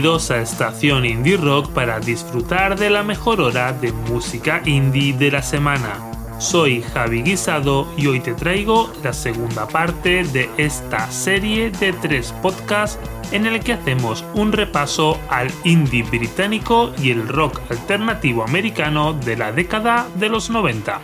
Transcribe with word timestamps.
bienvenidos 0.00 0.30
a 0.30 0.40
Estación 0.40 1.04
Indie 1.04 1.36
Rock 1.36 1.72
para 1.72 2.00
disfrutar 2.00 2.78
de 2.78 2.88
la 2.88 3.02
mejor 3.02 3.38
hora 3.42 3.74
de 3.74 3.92
música 3.92 4.62
indie 4.64 5.12
de 5.12 5.30
la 5.30 5.42
semana. 5.42 6.00
Soy 6.38 6.80
Javi 6.80 7.20
Guisado 7.20 7.86
y 7.98 8.06
hoy 8.06 8.20
te 8.20 8.32
traigo 8.32 8.90
la 9.04 9.12
segunda 9.12 9.68
parte 9.68 10.24
de 10.24 10.48
esta 10.56 11.10
serie 11.10 11.70
de 11.70 11.92
tres 11.92 12.32
podcasts 12.40 12.98
en 13.30 13.44
el 13.44 13.60
que 13.60 13.74
hacemos 13.74 14.24
un 14.32 14.52
repaso 14.52 15.20
al 15.28 15.52
indie 15.64 16.02
británico 16.04 16.94
y 16.98 17.10
el 17.10 17.28
rock 17.28 17.60
alternativo 17.70 18.42
americano 18.42 19.12
de 19.12 19.36
la 19.36 19.52
década 19.52 20.08
de 20.14 20.30
los 20.30 20.48
90. 20.48 20.98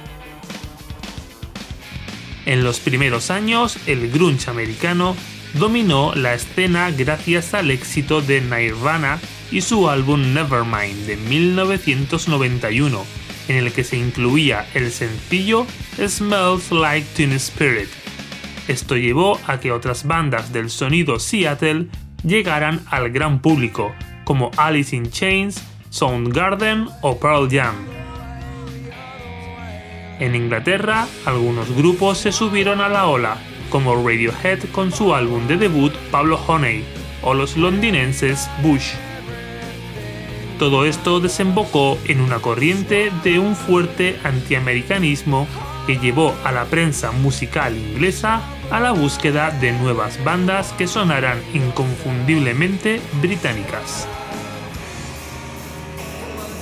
En 2.46 2.64
los 2.64 2.80
primeros 2.80 3.30
años, 3.30 3.76
el 3.86 4.10
grunge 4.10 4.48
americano 4.48 5.14
dominó 5.58 6.14
la 6.14 6.34
escena 6.34 6.90
gracias 6.90 7.54
al 7.54 7.70
éxito 7.70 8.20
de 8.20 8.40
Nirvana 8.40 9.18
y 9.50 9.60
su 9.60 9.88
álbum 9.88 10.34
Nevermind 10.34 11.06
de 11.06 11.16
1991 11.16 13.04
en 13.48 13.56
el 13.56 13.72
que 13.72 13.84
se 13.84 13.96
incluía 13.96 14.66
el 14.74 14.90
sencillo 14.90 15.66
Smells 15.96 16.70
Like 16.72 17.06
Teen 17.14 17.32
Spirit. 17.32 17.88
Esto 18.68 18.96
llevó 18.96 19.40
a 19.46 19.60
que 19.60 19.72
otras 19.72 20.06
bandas 20.06 20.52
del 20.52 20.70
sonido 20.70 21.20
Seattle 21.20 21.86
llegaran 22.24 22.82
al 22.90 23.10
gran 23.10 23.40
público, 23.40 23.94
como 24.24 24.50
Alice 24.56 24.94
in 24.94 25.10
Chains, 25.10 25.62
Soundgarden 25.90 26.88
o 27.02 27.18
Pearl 27.18 27.48
Jam. 27.48 27.76
En 30.18 30.34
Inglaterra, 30.34 31.06
algunos 31.24 31.70
grupos 31.70 32.18
se 32.18 32.32
subieron 32.32 32.80
a 32.80 32.88
la 32.88 33.06
ola, 33.06 33.36
como 33.76 33.94
Radiohead 33.94 34.60
con 34.72 34.90
su 34.90 35.14
álbum 35.14 35.46
de 35.48 35.58
debut 35.58 35.92
Pablo 36.10 36.40
Honey, 36.46 36.82
o 37.22 37.34
los 37.34 37.58
londinenses 37.58 38.48
Bush. 38.62 38.92
Todo 40.58 40.86
esto 40.86 41.20
desembocó 41.20 41.98
en 42.06 42.22
una 42.22 42.38
corriente 42.38 43.12
de 43.22 43.38
un 43.38 43.54
fuerte 43.54 44.18
antiamericanismo 44.24 45.46
que 45.86 45.98
llevó 45.98 46.34
a 46.42 46.52
la 46.52 46.64
prensa 46.64 47.12
musical 47.12 47.76
inglesa 47.76 48.40
a 48.70 48.80
la 48.80 48.92
búsqueda 48.92 49.50
de 49.50 49.72
nuevas 49.72 50.24
bandas 50.24 50.72
que 50.78 50.86
sonaran 50.86 51.38
inconfundiblemente 51.52 53.02
británicas. 53.20 54.08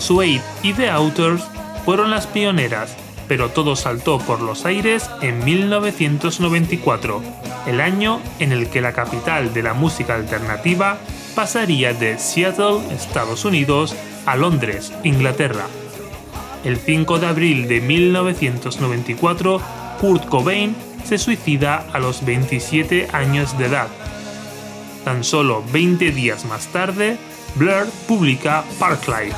Suede 0.01 0.43
y 0.65 0.73
The 0.73 0.91
Outers 0.91 1.45
fueron 1.85 2.11
las 2.11 2.27
pioneras, 2.27 2.97
pero 3.29 3.51
todo 3.51 3.77
saltó 3.77 4.19
por 4.19 4.41
los 4.41 4.65
aires 4.65 5.11
en 5.23 5.45
1994, 5.45 7.23
el 7.67 7.81
año 7.81 8.21
en 8.39 8.53
el 8.53 8.69
que 8.69 8.81
la 8.81 8.93
capital 8.93 9.55
de 9.55 9.63
la 9.63 9.75
música 9.75 10.15
alternativa 10.15 10.99
pasaría 11.35 11.93
de 11.95 12.19
Seattle, 12.19 12.81
Estados 12.95 13.45
Unidos, 13.45 13.97
a 14.27 14.37
Londres, 14.37 14.93
Inglaterra. 15.03 15.67
El 16.65 16.79
5 16.79 17.19
de 17.19 17.27
abril 17.27 17.69
de 17.69 17.81
1994, 17.81 19.61
Kurt 20.01 20.27
Cobain 20.27 20.75
se 21.05 21.19
suicida 21.19 21.87
a 21.93 21.99
los 21.99 22.25
27 22.25 23.09
años 23.13 23.57
de 23.59 23.67
edad. 23.67 23.89
Tan 25.05 25.25
solo 25.25 25.63
20 25.73 26.11
días 26.13 26.47
más 26.47 26.69
tarde, 26.69 27.19
Blur 27.57 27.87
publica 28.09 28.65
Parklife, 28.79 29.37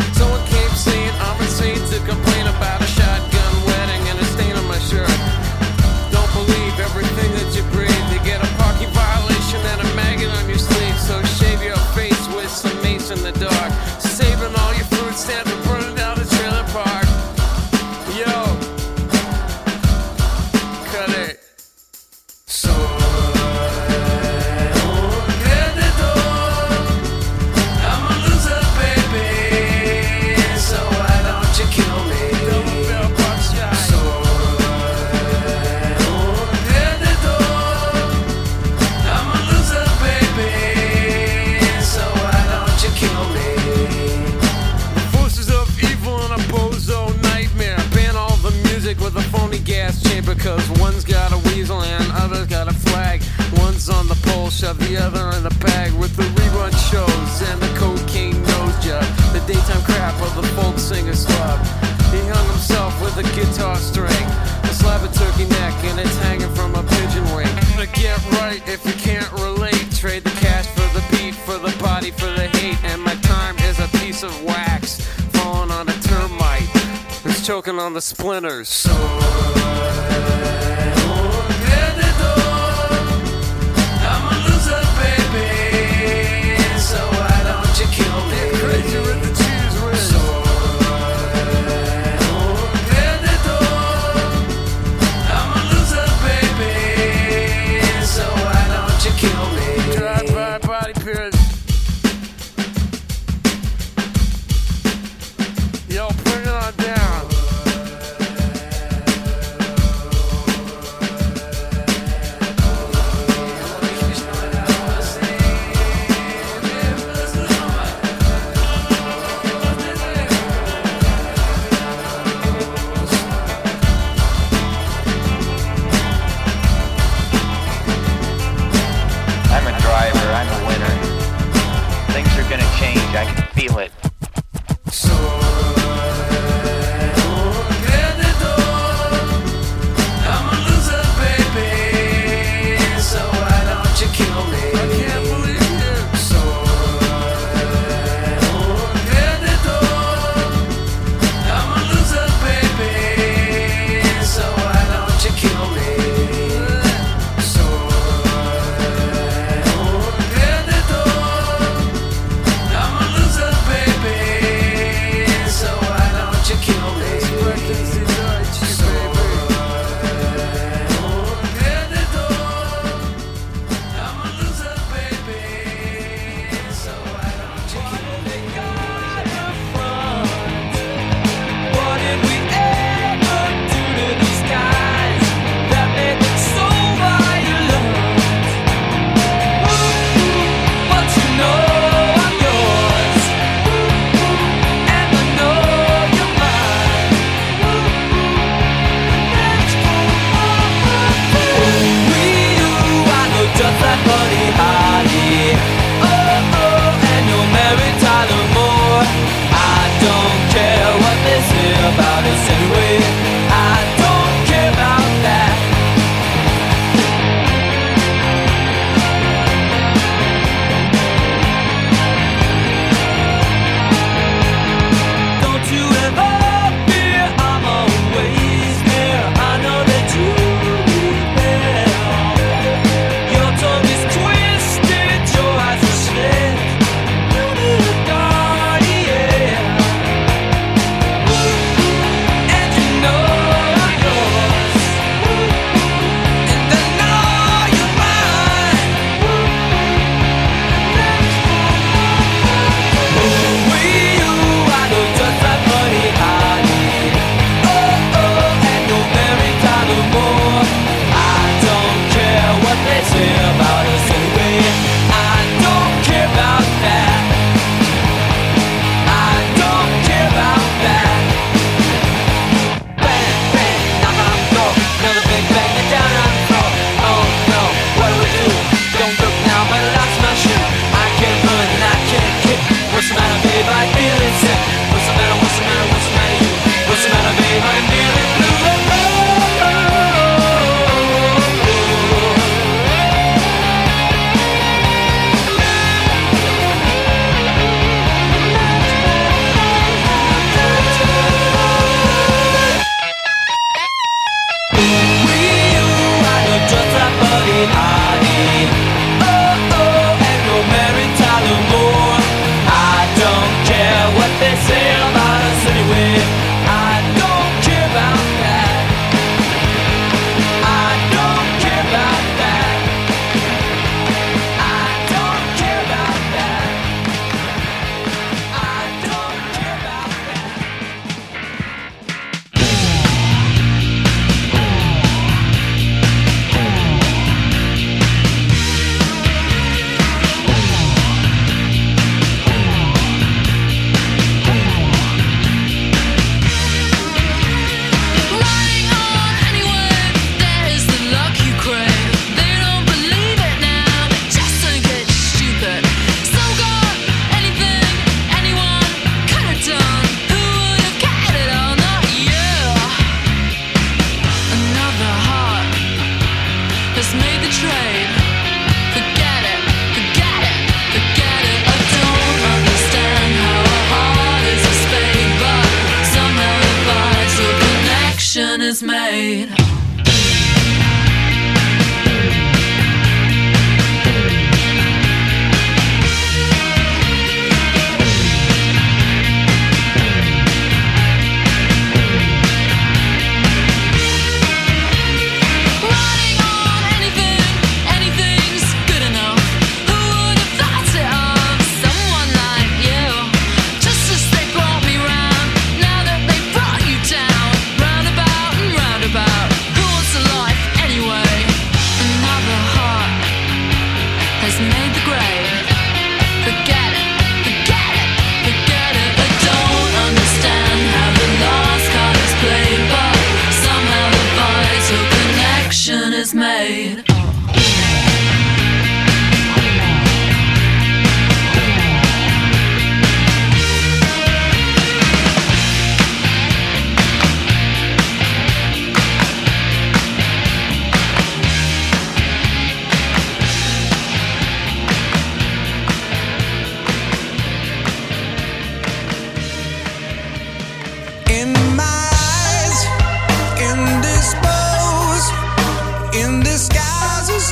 On 77.80 77.94
the 77.94 78.02
splinters. 78.02 78.88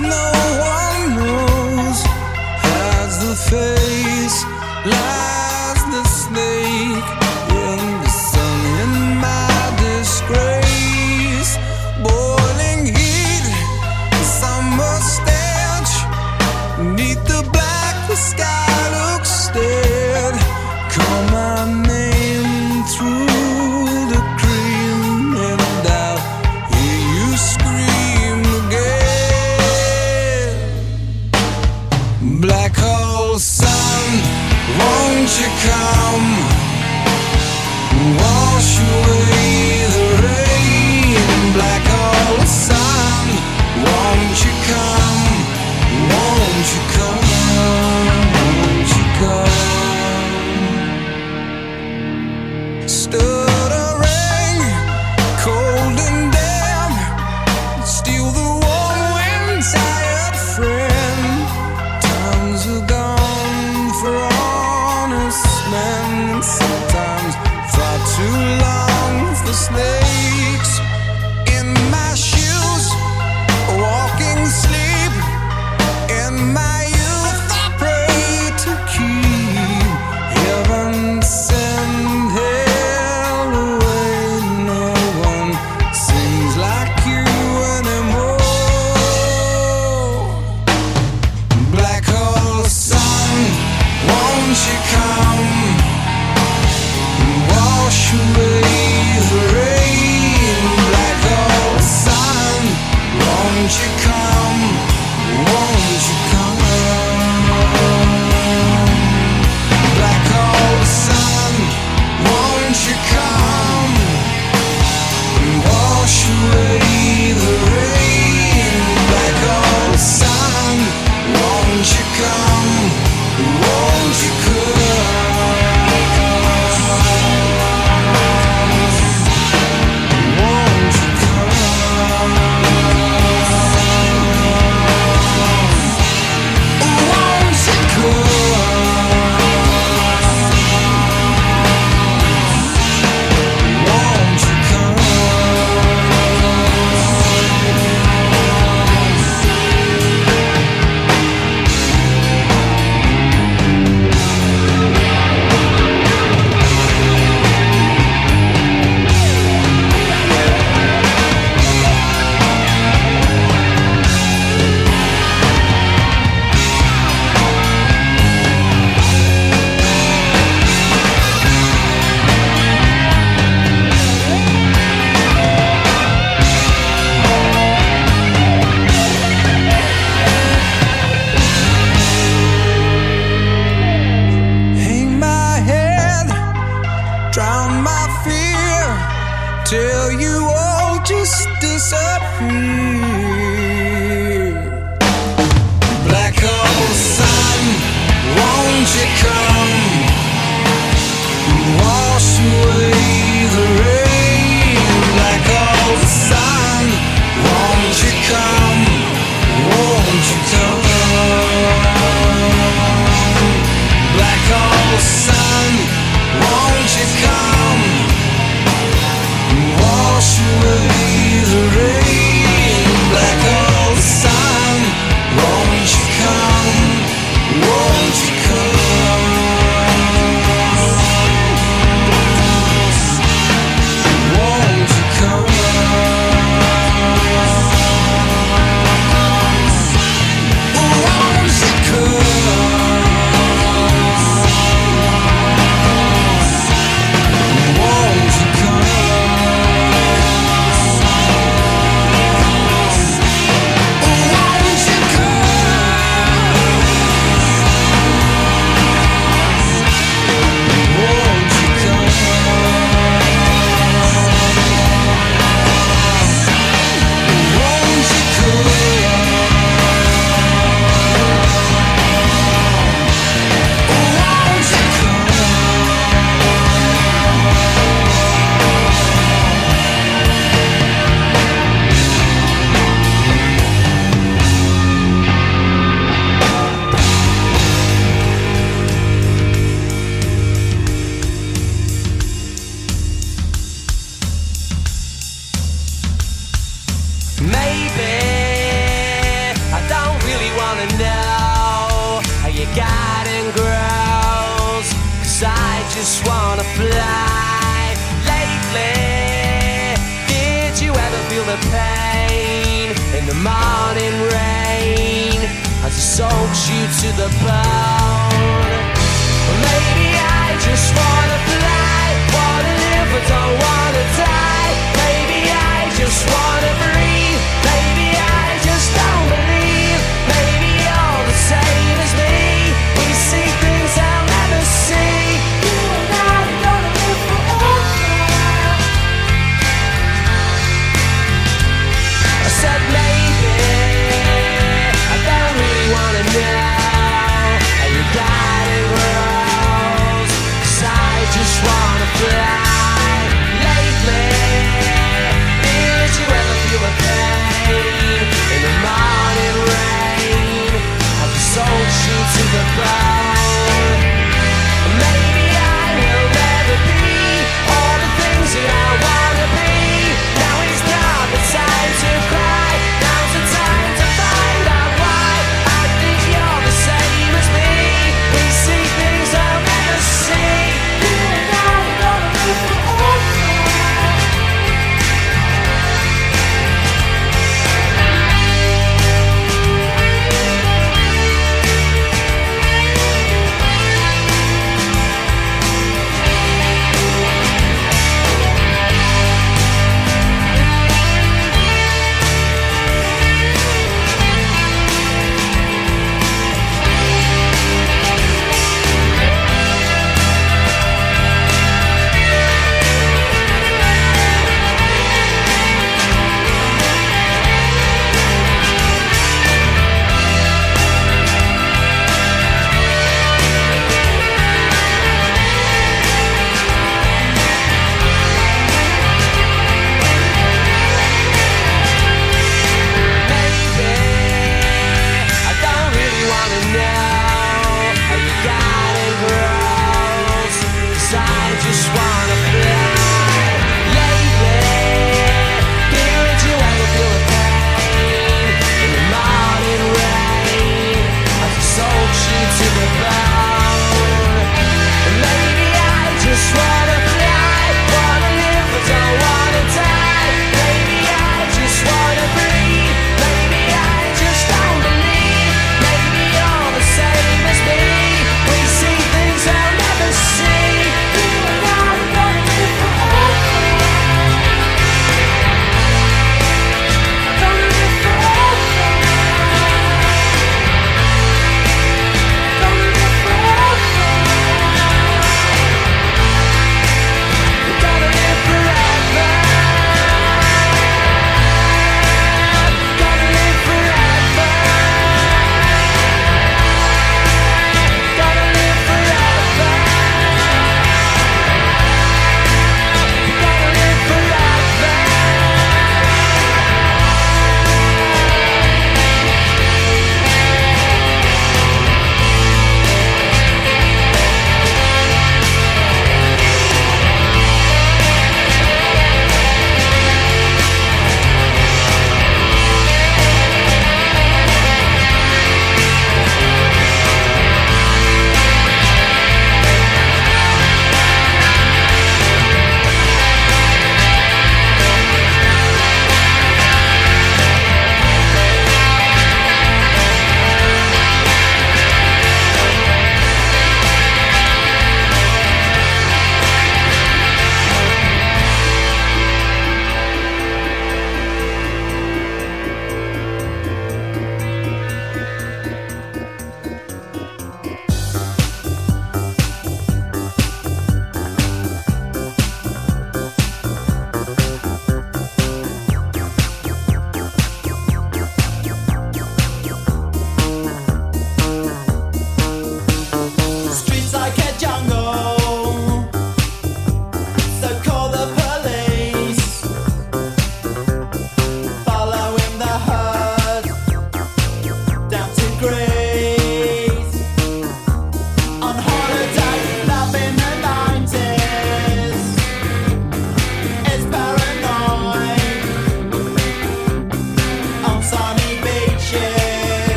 no 0.00 0.24
one 0.72 1.16
knows. 1.16 2.02
Has 2.64 3.12
the 3.24 3.34
face 3.50 4.44
like 4.86 5.09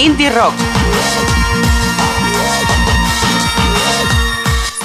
Indie 0.00 0.30
Rock. 0.30 0.54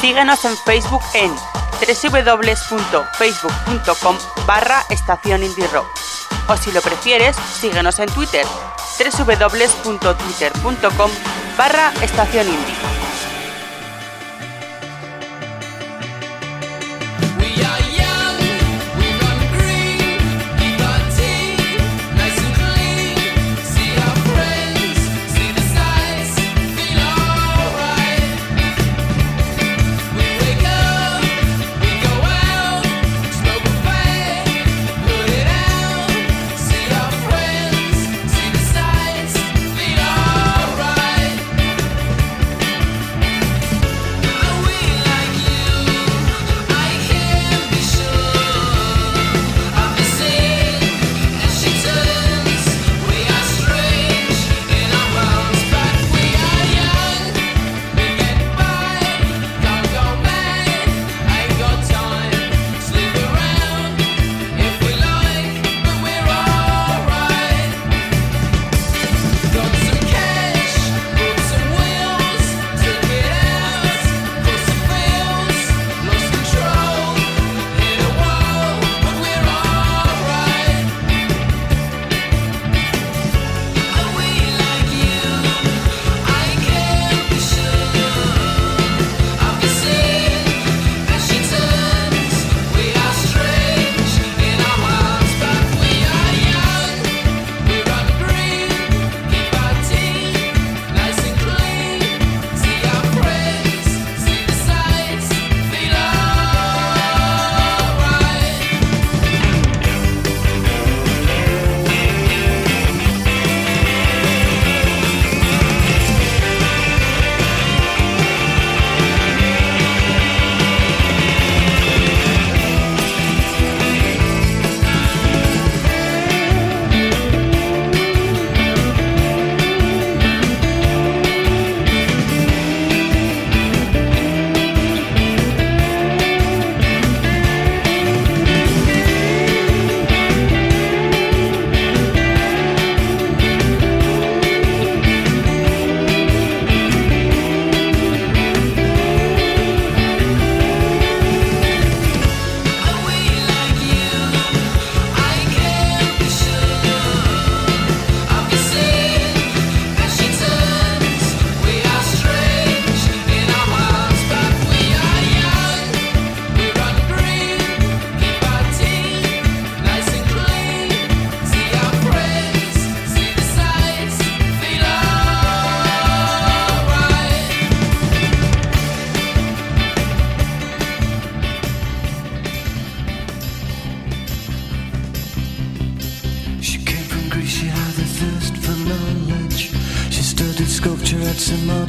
Síguenos 0.01 0.43
en 0.43 0.57
Facebook 0.57 1.01
en 1.13 1.33
www.facebook.com 1.79 4.17
barra 4.45 4.83
estación 4.89 5.43
indie 5.43 5.67
rock. 5.67 5.87
O 6.49 6.57
si 6.57 6.73
lo 6.73 6.81
prefieres, 6.81 7.37
síguenos 7.37 7.99
en 7.99 8.09
Twitter 8.09 8.45
www.twitter.com 9.17 11.11
barra 11.57 11.93
estación 12.01 12.49
indie. 12.49 12.84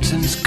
Jackson's 0.07 0.46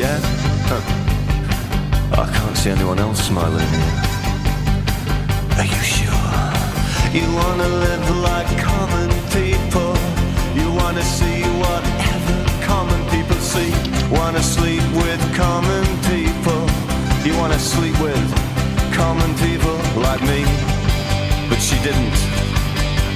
I 0.00 0.14
can't 2.32 2.56
see 2.56 2.70
anyone 2.70 3.00
else 3.00 3.26
smiling. 3.26 3.66
Are 5.58 5.64
you 5.64 5.82
sure? 5.82 6.14
You 7.12 7.26
wanna 7.34 7.66
live 7.66 8.06
like 8.22 8.46
common 8.62 9.10
people. 9.34 9.96
You 10.54 10.70
wanna 10.70 11.02
see 11.02 11.42
whatever 11.58 12.38
common 12.64 13.00
people 13.10 13.36
see. 13.38 13.72
Wanna 14.08 14.40
sleep 14.40 14.84
with 14.94 15.20
common 15.34 15.84
people. 16.06 16.62
You 17.26 17.36
wanna 17.36 17.58
sleep 17.58 17.98
with 18.00 18.22
common 18.94 19.34
people 19.38 19.76
like 20.00 20.22
me. 20.22 20.44
But 21.48 21.58
she 21.58 21.76
didn't 21.82 22.18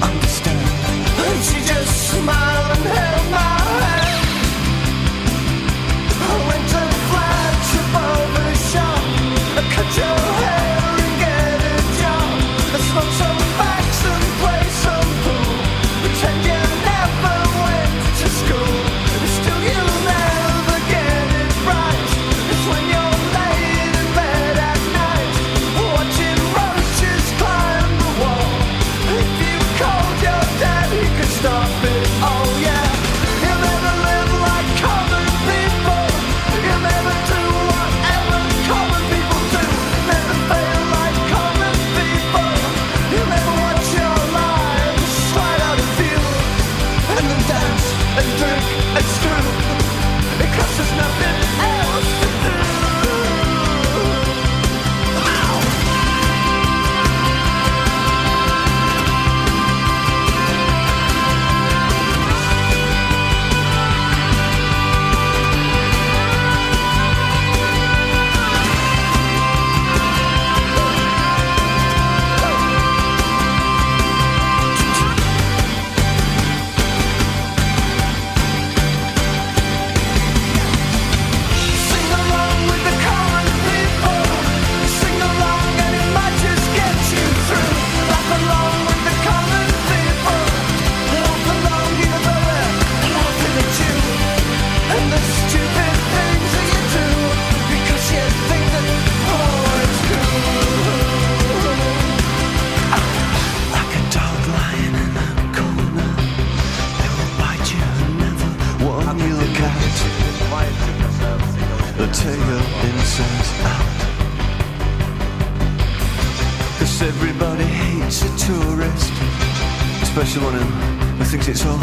understand. 0.03 0.67
And 1.27 1.45
she 1.45 1.61
just 1.63 2.11
smiled 2.11 2.77
and 2.77 2.85
held 2.87 3.31
my 3.31 3.39
hand. 3.39 4.02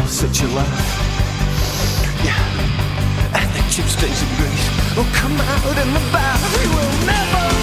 Such 0.06 0.42
a 0.42 0.44
you 0.44 0.54
love. 0.54 0.66
Yeah, 2.24 2.36
and 3.34 3.48
the 3.54 3.62
chip 3.70 3.86
stays 3.86 4.22
and 4.22 4.36
grease 4.36 4.96
will 4.96 5.10
come 5.14 5.36
out 5.40 5.78
in 5.78 5.92
the 5.94 6.00
bath. 6.12 6.58
We 6.58 6.66
will 6.68 7.06
never. 7.06 7.59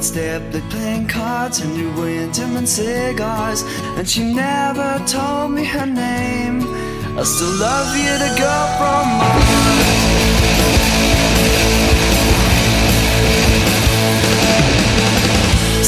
would 0.00 0.06
step, 0.06 0.42
they 0.50 0.60
playing 0.72 1.06
cards 1.06 1.60
and 1.60 1.76
you 1.76 1.92
were 1.92 2.08
intimate 2.08 2.66
cigars. 2.66 3.62
And 3.98 4.08
she 4.08 4.32
never 4.32 4.98
told 5.06 5.52
me 5.52 5.64
her 5.64 5.86
name. 5.86 6.62
I 7.18 7.22
still 7.22 7.54
love 7.60 7.90
you, 8.02 8.12
the 8.24 8.32
girl 8.40 8.66
from 8.78 9.06
Mars. 9.20 9.88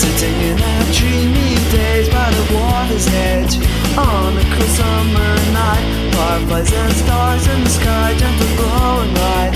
Sitting 0.02 0.38
in 0.50 0.58
our 0.60 0.84
dreamy 0.92 1.54
days 1.72 2.08
by 2.10 2.28
the 2.36 2.44
water's 2.54 3.08
edge 3.08 3.54
on 3.96 4.36
a 4.36 4.44
cool 4.52 4.70
summer 4.80 5.32
night, 5.56 5.84
fireflies 6.12 6.72
and 6.72 6.92
stars 7.02 7.46
in 7.46 7.64
the 7.64 7.70
sky, 7.70 8.14
gentle 8.18 8.56
glowing 8.58 9.14
light 9.14 9.54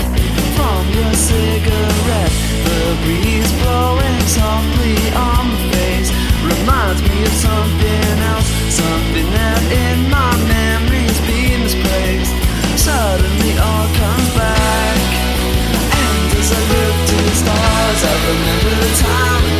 from 0.57 0.81
your 0.97 1.13
cigarette 1.13 2.56
the 2.77 2.95
breeze 3.03 3.51
blowing 3.61 4.19
softly 4.39 4.97
on 5.15 5.45
face 5.71 6.09
reminds 6.45 7.01
me 7.09 7.17
of 7.23 7.33
something 7.47 8.15
else, 8.31 8.49
something 8.69 9.27
that 9.37 9.61
in 9.71 10.09
my 10.09 10.37
misplaced. 11.67 12.35
Suddenly 12.77 13.57
all 13.57 13.87
comes 13.99 14.29
back, 14.35 14.97
and 16.05 16.37
as 16.39 16.51
I 16.51 16.61
look 16.71 16.95
to 17.09 17.17
the 17.27 17.35
stars, 17.41 18.01
I 18.03 18.15
remember 18.29 18.73
the 18.83 18.91
time. 19.03 19.56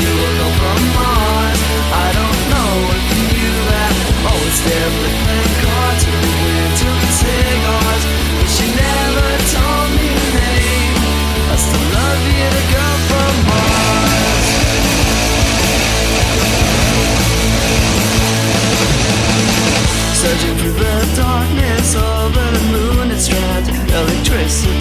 see 24.49 24.76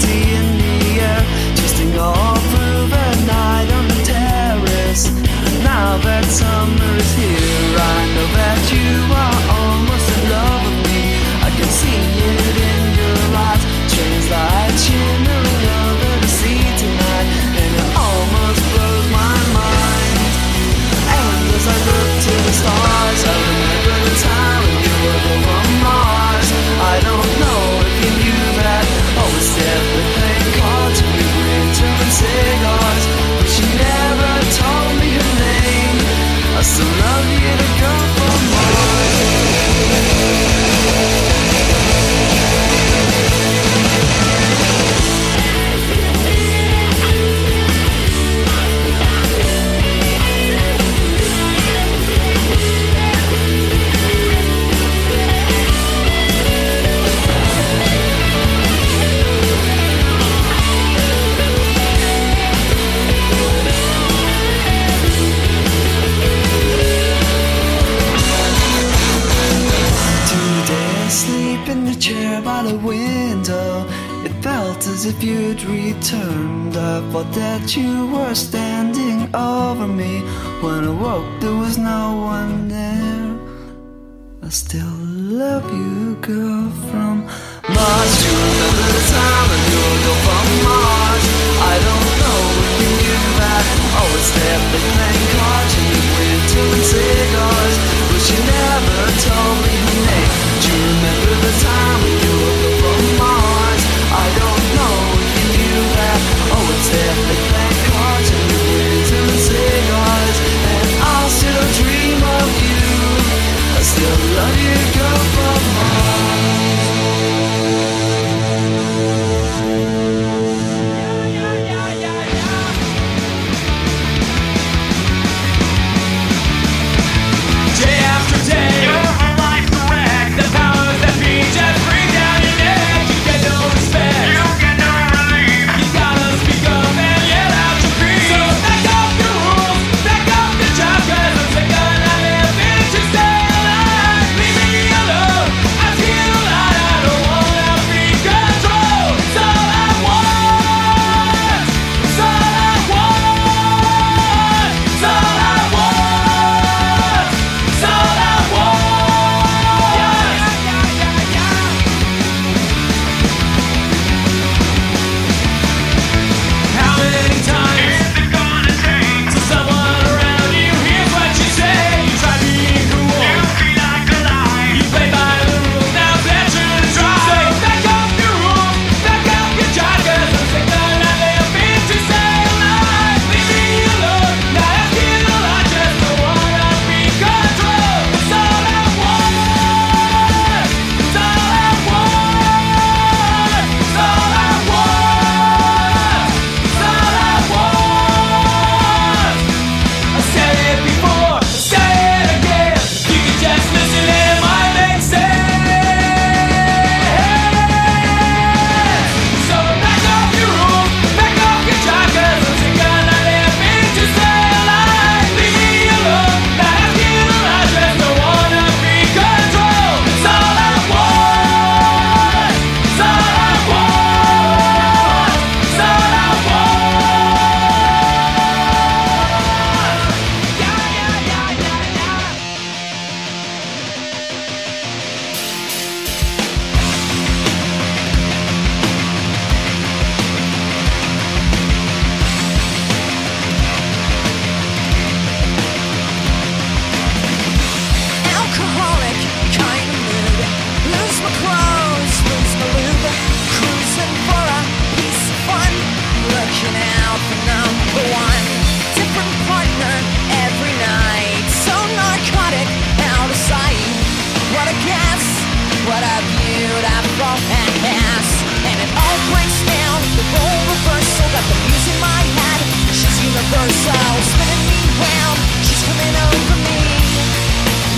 what 265.86 266.02
I 266.02 266.18
viewed 266.34 266.86
up 266.98 267.06
from 267.14 267.38
and 267.38 267.72
past 267.78 268.34
And 268.66 268.76
it 268.82 268.90
all 268.90 269.18
breaks 269.30 269.60
down 269.62 269.98
The 270.18 270.26
role 270.34 270.62
reversal 270.74 271.26
Got 271.30 271.46
the 271.46 271.56
muse 271.62 271.86
in 271.94 271.98
my 272.02 272.22
head. 272.26 272.60
She's 272.90 273.16
universal 273.22 274.10
Spinning 274.34 274.64
me 274.66 274.82
round. 274.98 275.38
She's 275.62 275.82
coming 275.86 276.14
over 276.26 276.56
me. 276.66 276.82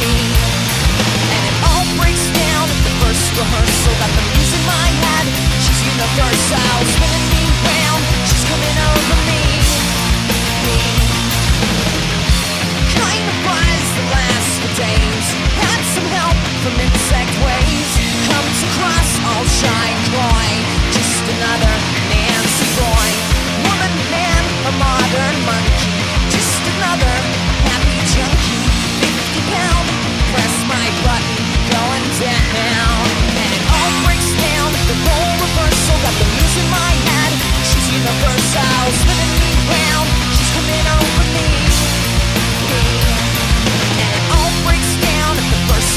Me 0.04 0.14
And 1.32 1.42
it 1.48 1.56
all 1.64 1.84
breaks 1.96 2.28
down 2.36 2.68
The 2.84 2.92
first 3.00 3.24
rehearsal 3.32 3.94
Got 3.96 4.12
the 4.12 4.24
muse 4.36 4.52
in 4.52 4.64
my 4.68 4.88
head. 5.08 5.26
She's 5.64 5.80
universal 5.88 6.76
Spinning 6.92 7.28
me 7.32 7.44
round. 7.64 8.02
She's 8.28 8.44
coming 8.52 8.78
over 8.84 9.16
me. 9.24 9.42
Me 10.68 10.78
Kind 13.00 13.24
of 13.32 13.38
was 13.48 13.84
the 13.96 14.04
last 14.12 14.60
of 14.60 14.72
days 14.76 15.26
Had 15.56 15.80
some 15.96 16.08
help 16.12 16.27
from 16.62 16.74
insect 16.80 17.34
ways. 17.46 17.88
Comes 18.26 18.58
across 18.66 19.10
all 19.30 19.46
boy 20.10 20.48
just 20.90 21.22
another 21.22 21.74
Nancy 22.10 22.68
boy. 22.74 23.10
Woman 23.62 23.94
man 24.10 24.42
a 24.66 24.72
modern 24.74 25.36
monkey. 25.46 25.98
Just 26.34 26.62
another 26.74 27.14
happy 27.70 27.98
junkie. 28.10 28.64
50 29.06 29.54
pound 29.54 29.86
press 30.34 30.54
my 30.66 30.88
going 31.70 32.06
down. 32.18 33.06
All 33.70 33.92
breaks 34.02 34.30
down. 34.42 34.68
The 34.90 34.98
whole 35.06 35.34
reversal 35.38 35.96
got 36.02 36.14
the 36.18 36.26
in 36.58 36.68
my 36.74 36.92
head. 37.06 37.32
She's 37.62 37.86
universal 37.92 38.82
spinning 38.98 39.34
me 39.42 39.52
round. 39.70 40.08
She's 40.34 40.50
coming 40.56 40.86
around 40.86 41.07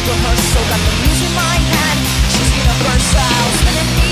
rehearse 0.08 0.46
so 0.54 0.60
got 0.70 0.82
the 0.82 0.94
music 1.04 1.30
in 1.30 1.36
my 1.36 1.58
hand. 1.74 2.00
She's 2.34 2.52
gonna 2.58 2.78
burst 2.86 3.16
out, 3.16 4.11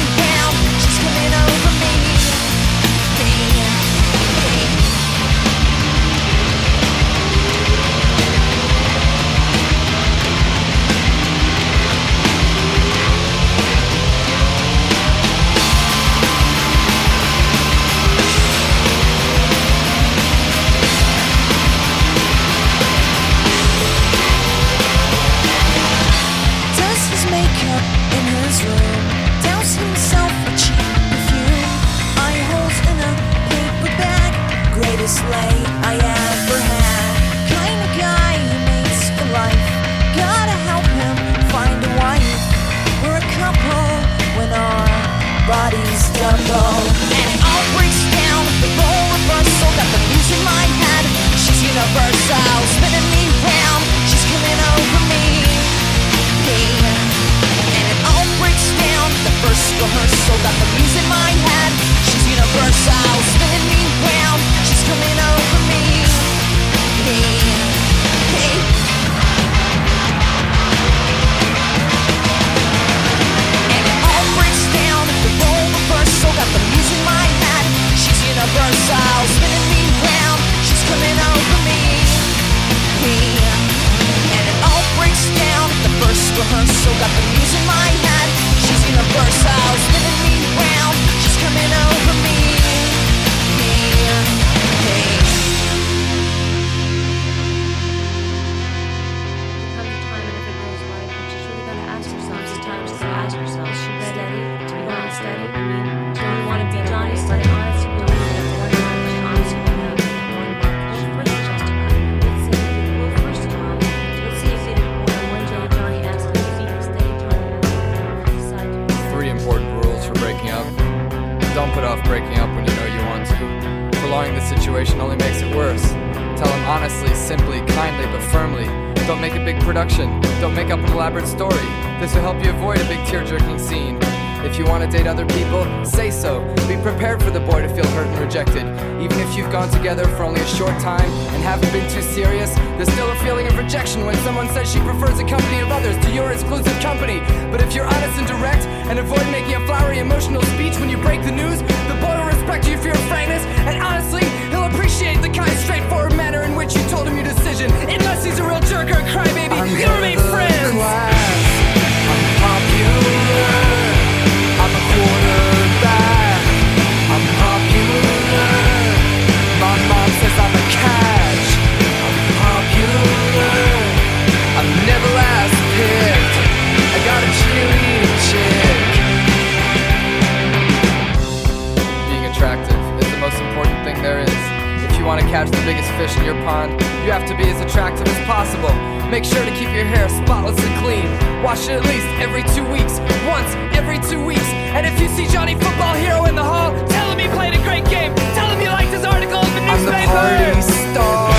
your 186.29 186.45
pond. 186.45 186.71
You 187.01 187.09
have 187.09 187.25
to 187.25 187.35
be 187.35 187.49
as 187.49 187.59
attractive 187.59 188.07
as 188.07 188.21
possible. 188.29 188.69
Make 189.09 189.25
sure 189.25 189.43
to 189.43 189.53
keep 189.57 189.73
your 189.73 189.85
hair 189.85 190.07
spotless 190.09 190.57
and 190.61 190.75
clean. 190.77 191.09
Wash 191.41 191.65
it 191.65 191.81
at 191.81 191.85
least 191.89 192.05
every 192.21 192.45
two 192.53 192.65
weeks. 192.69 193.01
Once 193.25 193.49
every 193.73 193.97
two 193.97 194.21
weeks. 194.23 194.45
And 194.77 194.85
if 194.85 194.93
you 195.01 195.09
see 195.09 195.25
Johnny 195.25 195.55
Football 195.55 195.95
Hero 195.97 196.25
in 196.25 196.35
the 196.35 196.43
hall, 196.43 196.69
tell 196.85 197.09
him 197.09 197.17
he 197.17 197.27
played 197.33 197.57
a 197.57 197.61
great 197.65 197.85
game. 197.89 198.13
Tell 198.37 198.45
him 198.53 198.61
you 198.61 198.69
liked 198.69 198.93
his 198.93 199.05
article 199.05 199.41
in 199.41 199.53
the 199.57 199.63
newspaper. 199.65 200.13
I'm 200.13 200.37
the 200.37 200.53
party 200.53 200.61
star. 200.93 201.33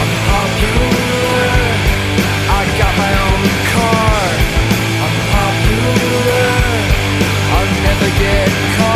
I'm 0.00 0.12
popular. 0.32 1.52
I 2.56 2.60
got 2.80 2.92
my 3.04 3.12
own 3.28 3.42
car. 3.76 4.24
I'm 5.04 5.16
popular. 5.36 6.48
I'll 7.52 7.72
never 7.84 8.08
get 8.16 8.48
caught. 8.80 8.89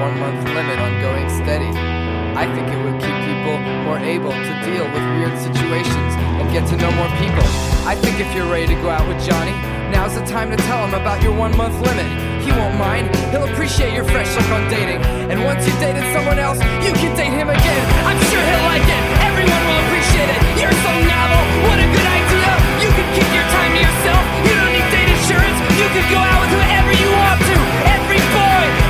one 0.00 0.18
month 0.20 0.44
limit 0.52 0.78
on 0.78 0.92
going 1.00 1.28
steady. 1.40 1.72
I 2.36 2.44
think 2.52 2.68
it 2.68 2.76
would 2.84 3.00
keep 3.00 3.16
people 3.24 3.56
more 3.88 3.96
able 3.96 4.28
to 4.28 4.52
deal 4.60 4.84
with 4.84 5.04
weird 5.16 5.32
situations 5.40 6.12
and 6.36 6.44
get 6.52 6.68
to 6.68 6.76
know 6.76 6.92
more 7.00 7.08
people. 7.16 7.46
I 7.88 7.96
think 7.96 8.20
if 8.20 8.28
you're 8.36 8.48
ready 8.50 8.68
to 8.76 8.78
go 8.84 8.92
out 8.92 9.08
with 9.08 9.16
Johnny, 9.24 9.56
now's 9.88 10.12
the 10.12 10.24
time 10.28 10.52
to 10.52 10.58
tell 10.68 10.84
him 10.84 10.92
about 10.92 11.22
your 11.24 11.32
one 11.32 11.56
month 11.56 11.80
limit. 11.80 12.04
He 12.44 12.52
won't 12.52 12.76
mind, 12.76 13.08
he'll 13.32 13.48
appreciate 13.48 13.96
your 13.96 14.04
fresh 14.04 14.28
look 14.36 14.48
on 14.52 14.68
dating. 14.68 15.00
And 15.32 15.40
once 15.48 15.64
you've 15.64 15.80
dated 15.80 16.04
someone 16.12 16.38
else, 16.38 16.60
you 16.84 16.92
can 16.92 17.16
date 17.16 17.32
him 17.32 17.48
again. 17.48 17.84
I'm 18.04 18.20
sure 18.28 18.42
he'll 18.44 18.68
like 18.68 18.84
it, 18.84 19.02
everyone 19.24 19.62
will 19.64 19.80
appreciate 19.88 20.28
it. 20.28 20.40
You're 20.60 20.76
so 20.84 20.92
novel, 21.08 21.42
what 21.64 21.80
a 21.80 21.88
good 21.88 22.08
idea! 22.20 22.52
You 22.84 22.90
can 22.92 23.06
keep 23.16 23.30
your 23.32 23.48
time 23.48 23.72
to 23.72 23.80
yourself, 23.80 24.22
you 24.44 24.52
don't 24.60 24.72
need 24.76 24.88
date 24.92 25.08
insurance, 25.08 25.58
you 25.80 25.88
can 25.88 26.04
go 26.12 26.20
out 26.20 26.38
with 26.44 26.52
whoever 26.52 26.92
you 27.00 27.08
want 27.16 27.40
to, 27.48 27.56
every 27.96 28.20
boy! 28.36 28.85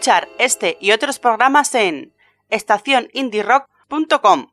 Escuchar 0.00 0.30
este 0.38 0.78
y 0.80 0.92
otros 0.92 1.18
programas 1.18 1.74
en 1.74 2.14
estacionindierock.com. 2.48 4.49